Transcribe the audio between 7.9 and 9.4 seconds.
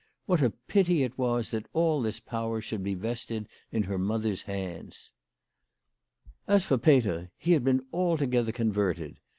altogether converted.